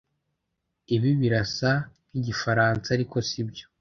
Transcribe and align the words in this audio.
ibi 0.95 1.09
birasa 1.21 1.71
nkigifaransa, 2.09 2.87
ariko 2.97 3.15
sibyo 3.27 3.65